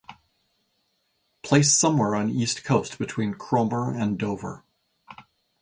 Place 1.43 1.71
somewhere 1.77 2.15
on 2.15 2.31
East 2.31 2.63
Coast 2.63 2.97
between 2.97 3.35
Cromer 3.35 3.93
and 3.95 4.17
Dover. 4.17 4.63